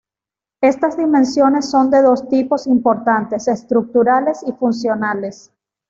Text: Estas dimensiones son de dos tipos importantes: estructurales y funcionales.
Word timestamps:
Estas 0.63 0.97
dimensiones 0.97 1.69
son 1.69 1.91
de 1.91 2.01
dos 2.01 2.27
tipos 2.27 2.65
importantes: 2.65 3.47
estructurales 3.47 4.41
y 4.47 4.51
funcionales. 4.53 5.51